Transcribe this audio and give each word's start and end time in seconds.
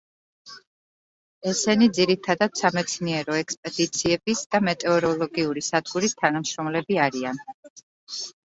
ესენი 1.51 1.89
ძირითადად 1.97 2.57
სამეცნიერო 2.61 3.37
ექსპედიციების 3.41 4.43
და 4.55 4.63
მეტეოროლოგიური 4.71 5.67
სადგურის 5.69 6.19
თანამშრომლები 6.23 7.03
არიან. 7.09 7.47